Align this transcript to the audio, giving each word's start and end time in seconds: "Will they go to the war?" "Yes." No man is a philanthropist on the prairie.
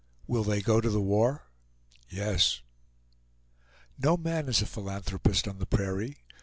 "Will 0.25 0.43
they 0.43 0.63
go 0.63 0.81
to 0.81 0.89
the 0.89 0.99
war?" 0.99 1.45
"Yes." 2.09 2.61
No 3.99 4.17
man 4.17 4.49
is 4.49 4.59
a 4.59 4.65
philanthropist 4.65 5.47
on 5.47 5.59
the 5.59 5.67
prairie. 5.67 6.23